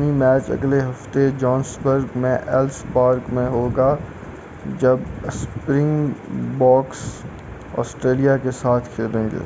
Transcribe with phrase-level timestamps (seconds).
[0.00, 3.88] series کا حتمی match اگلے ہفتے جوہانسبرگ میں ایلس پارک میں ہوگا
[4.80, 4.98] جب
[5.24, 7.02] اسپرنگ بوکس
[7.78, 9.44] آسٹریلیا کے ساتھ کھیلیں گے